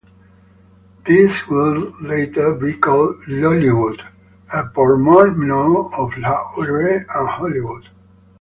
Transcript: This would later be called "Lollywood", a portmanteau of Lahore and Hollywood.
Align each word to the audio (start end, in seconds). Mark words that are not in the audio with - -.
This 1.05 1.47
would 1.47 1.93
later 2.01 2.55
be 2.55 2.73
called 2.75 3.17
"Lollywood", 3.27 4.01
a 4.51 4.65
portmanteau 4.67 5.89
of 5.93 6.17
Lahore 6.17 6.87
and 7.07 7.29
Hollywood. 7.29 7.87